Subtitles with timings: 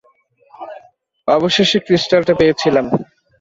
[1.27, 2.85] অবশেষে ক্রিস্টালটা পেয়েছিলাম।